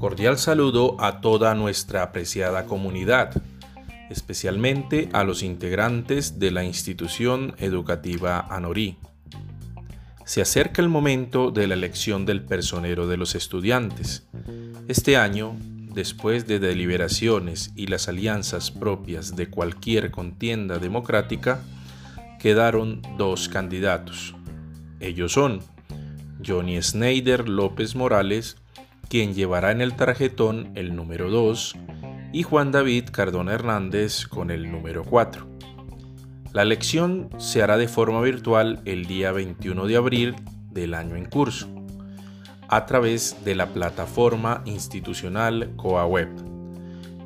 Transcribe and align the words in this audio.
Cordial 0.00 0.38
saludo 0.38 0.96
a 0.98 1.20
toda 1.20 1.54
nuestra 1.54 2.02
apreciada 2.02 2.64
comunidad, 2.64 3.42
especialmente 4.08 5.10
a 5.12 5.24
los 5.24 5.42
integrantes 5.42 6.38
de 6.38 6.50
la 6.50 6.64
institución 6.64 7.54
educativa 7.58 8.40
Anorí. 8.48 8.96
Se 10.24 10.40
acerca 10.40 10.80
el 10.80 10.88
momento 10.88 11.50
de 11.50 11.66
la 11.66 11.74
elección 11.74 12.24
del 12.24 12.40
personero 12.42 13.08
de 13.08 13.18
los 13.18 13.34
estudiantes. 13.34 14.26
Este 14.88 15.18
año, 15.18 15.54
después 15.92 16.46
de 16.46 16.60
deliberaciones 16.60 17.70
y 17.76 17.88
las 17.88 18.08
alianzas 18.08 18.70
propias 18.70 19.36
de 19.36 19.50
cualquier 19.50 20.10
contienda 20.10 20.78
democrática, 20.78 21.60
quedaron 22.38 23.02
dos 23.18 23.50
candidatos. 23.50 24.34
Ellos 24.98 25.32
son 25.32 25.60
Johnny 26.42 26.80
Snyder 26.80 27.50
López 27.50 27.94
Morales, 27.94 28.56
quien 29.10 29.34
llevará 29.34 29.72
en 29.72 29.80
el 29.80 29.96
tarjetón 29.96 30.70
el 30.76 30.94
número 30.94 31.30
2, 31.30 31.74
y 32.32 32.44
Juan 32.44 32.70
David 32.70 33.06
Cardona 33.10 33.52
Hernández 33.52 34.24
con 34.24 34.52
el 34.52 34.70
número 34.70 35.02
4. 35.02 35.48
La 36.52 36.62
elección 36.62 37.28
se 37.36 37.60
hará 37.60 37.76
de 37.76 37.88
forma 37.88 38.20
virtual 38.20 38.80
el 38.84 39.06
día 39.06 39.32
21 39.32 39.86
de 39.88 39.96
abril 39.96 40.36
del 40.70 40.94
año 40.94 41.16
en 41.16 41.24
curso, 41.24 41.68
a 42.68 42.86
través 42.86 43.44
de 43.44 43.56
la 43.56 43.66
plataforma 43.66 44.62
institucional 44.64 45.72
CoaWeb. 45.74 46.28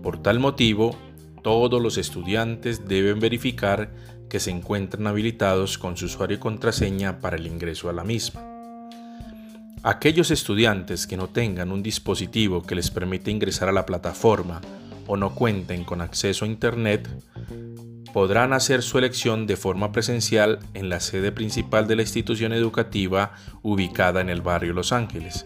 Por 0.02 0.22
tal 0.22 0.38
motivo, 0.38 0.96
todos 1.42 1.82
los 1.82 1.98
estudiantes 1.98 2.88
deben 2.88 3.20
verificar 3.20 3.92
que 4.30 4.40
se 4.40 4.50
encuentran 4.50 5.06
habilitados 5.06 5.76
con 5.76 5.98
su 5.98 6.06
usuario 6.06 6.38
y 6.38 6.40
contraseña 6.40 7.20
para 7.20 7.36
el 7.36 7.46
ingreso 7.46 7.90
a 7.90 7.92
la 7.92 8.04
misma. 8.04 8.53
Aquellos 9.86 10.30
estudiantes 10.30 11.06
que 11.06 11.18
no 11.18 11.28
tengan 11.28 11.70
un 11.70 11.82
dispositivo 11.82 12.62
que 12.62 12.74
les 12.74 12.90
permita 12.90 13.30
ingresar 13.30 13.68
a 13.68 13.72
la 13.72 13.84
plataforma 13.84 14.62
o 15.06 15.18
no 15.18 15.34
cuenten 15.34 15.84
con 15.84 16.00
acceso 16.00 16.46
a 16.46 16.48
Internet, 16.48 17.06
podrán 18.14 18.54
hacer 18.54 18.80
su 18.80 18.96
elección 18.96 19.46
de 19.46 19.58
forma 19.58 19.92
presencial 19.92 20.60
en 20.72 20.88
la 20.88 21.00
sede 21.00 21.32
principal 21.32 21.86
de 21.86 21.96
la 21.96 22.02
institución 22.02 22.54
educativa 22.54 23.34
ubicada 23.60 24.22
en 24.22 24.30
el 24.30 24.40
barrio 24.40 24.72
Los 24.72 24.90
Ángeles. 24.90 25.44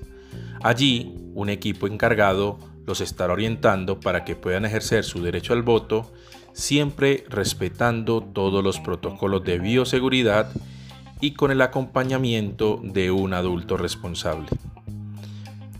Allí, 0.63 1.17
un 1.35 1.49
equipo 1.49 1.89
encargado 1.89 2.61
los 2.87 3.01
estará 3.01 3.33
orientando 3.33 3.99
para 3.99 4.25
que 4.25 4.37
puedan 4.37 4.65
ejercer 4.65 5.03
su 5.03 5.21
derecho 5.21 5.53
al 5.53 5.63
voto, 5.63 6.13
siempre 6.53 7.25
respetando 7.29 8.23
todos 8.23 8.63
los 8.63 8.79
protocolos 8.79 9.43
de 9.43 9.59
bioseguridad 9.59 10.53
y 11.21 11.33
con 11.33 11.51
el 11.51 11.61
acompañamiento 11.61 12.81
de 12.83 13.11
un 13.11 13.35
adulto 13.35 13.77
responsable. 13.77 14.49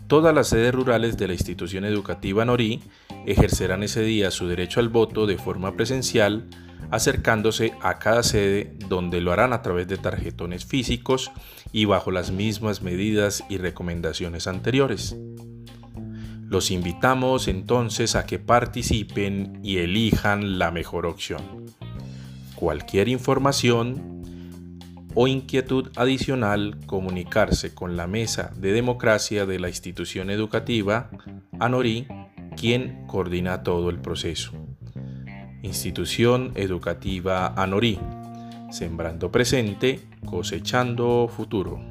Todas 0.07 0.33
las 0.33 0.47
sedes 0.47 0.73
rurales 0.73 1.17
de 1.17 1.27
la 1.27 1.33
institución 1.33 1.85
educativa 1.85 2.43
Norí 2.43 2.81
ejercerán 3.25 3.83
ese 3.83 4.01
día 4.01 4.31
su 4.31 4.47
derecho 4.47 4.79
al 4.79 4.89
voto 4.89 5.27
de 5.27 5.37
forma 5.37 5.75
presencial, 5.75 6.49
acercándose 6.89 7.73
a 7.81 7.99
cada 7.99 8.23
sede 8.23 8.75
donde 8.87 9.21
lo 9.21 9.31
harán 9.31 9.53
a 9.53 9.61
través 9.61 9.87
de 9.87 9.97
tarjetones 9.97 10.65
físicos 10.65 11.31
y 11.71 11.85
bajo 11.85 12.09
las 12.09 12.31
mismas 12.31 12.81
medidas 12.81 13.43
y 13.49 13.57
recomendaciones 13.57 14.47
anteriores. 14.47 15.15
Los 16.47 16.71
invitamos 16.71 17.47
entonces 17.47 18.15
a 18.15 18.25
que 18.25 18.39
participen 18.39 19.59
y 19.63 19.77
elijan 19.77 20.57
la 20.57 20.71
mejor 20.71 21.05
opción. 21.05 21.43
Cualquier 22.55 23.07
información 23.07 24.18
o 25.15 25.27
inquietud 25.27 25.89
adicional 25.95 26.77
comunicarse 26.85 27.73
con 27.73 27.97
la 27.97 28.07
Mesa 28.07 28.51
de 28.55 28.71
Democracia 28.71 29.45
de 29.45 29.59
la 29.59 29.69
institución 29.69 30.29
educativa 30.29 31.09
ANORI, 31.59 32.07
quien 32.55 33.05
coordina 33.07 33.63
todo 33.63 33.89
el 33.89 33.99
proceso. 33.99 34.51
Institución 35.61 36.51
Educativa 36.55 37.47
ANORI, 37.47 37.99
sembrando 38.71 39.31
presente, 39.31 39.99
cosechando 40.25 41.27
futuro. 41.27 41.81